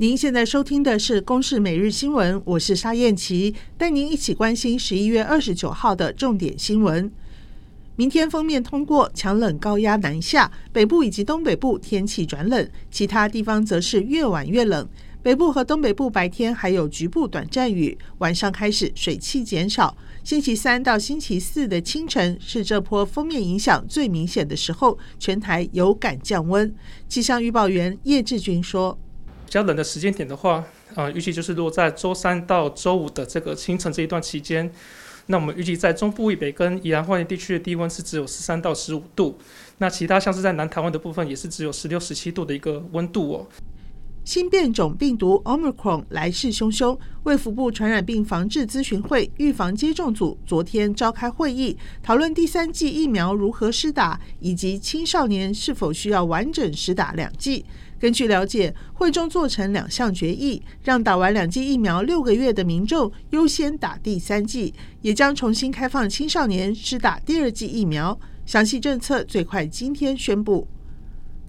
[0.00, 7.10] 您现在收听的是《公视每日新闻》，我是沙燕琪，带您一起关心十一月二十九号的重点新闻。
[7.96, 14.88] 明天封面通过，强冷高压南下，北部以及东北部天气转冷，其他地方则是越晚越冷。
[15.20, 19.96] 北部和东北部白天还有局部短暂雨，晚上开始水汽减少。
[20.22, 26.72] 星期三到星期四的清晨是这波封面影响最明显的时候，全台有感降温。
[27.08, 28.96] 气象预报员叶志军说。
[29.48, 30.62] 比较冷的时间点的话，
[30.94, 34.70] 呃，预计就是落在周三到周五的这个清晨这一段期间。
[35.28, 39.38] 那我们预计在中部以北跟宜兰花莲地区的低温是只有十三到十五度，
[39.78, 43.46] 那其他像是在南台湾的部分也是只有十六、十七度的一个温度哦。
[44.28, 57.64] 新变种病毒 Omicron 来势汹汹，卫福部传染病防治咨询会预防接种组昨天召开会议，讨论第三剂疫苗如何施打，以及青少年是否需要完整施打两剂。
[57.98, 68.20] 根据了解，会中做成两项决议，让打完两剂疫苗六个月的民众优先打第三剂，也将重新开放青少年施打第二剂疫苗。
[68.44, 70.68] 详细政策最快今天宣布。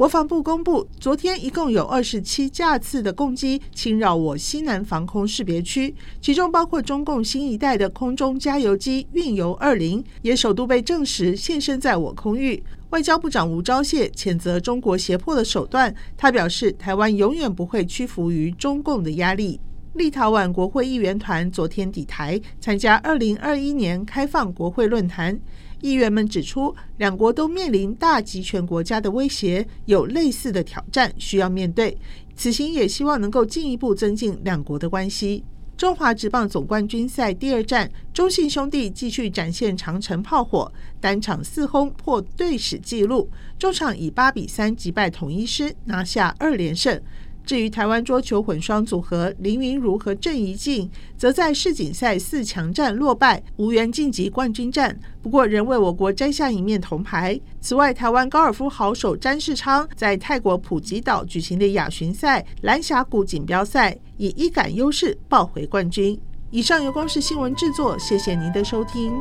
[0.00, 12.62] 国防部公布，昨天一共有二十七架次的共机侵扰我西南防空识别区，其中包括中共新一代的空中加油机运油二零，也首度被证实现身在我空域。
[12.88, 19.60] 外交部长吴钊燮谴责中国胁迫的手段，他表示，台湾永远不会屈服于中共的压力。
[19.94, 25.38] 立陶宛国会议员团昨天抵台参加二零二一年开放国会论坛。
[25.80, 31.96] 议员们指出，两国都面临大集权国家的威胁，有类似的挑战需要面对。
[32.34, 35.44] 此行也希望能够进一步增进两国的关系。
[35.76, 40.70] 中华职棒总冠军赛第二战，中信兄弟继续展现长城炮火，
[41.00, 47.00] 单场四轰破队史纪录，终场以八比三击败统一狮，拿下二连胜。
[47.44, 54.98] 至于台湾桌球混双组合林云如和郑怡静，则在世锦赛四强战落败，无缘晋级冠军战。
[55.20, 57.38] 不过，仍为我国摘下一面铜牌。
[57.60, 66.18] 此外，台湾高尔夫好手詹世昌在泰国普吉岛举行的亚巡赛蓝峡谷锦标赛，以一杆优势抱回冠军。
[66.50, 69.12] 以上由公视新闻制作，谢谢您的收听。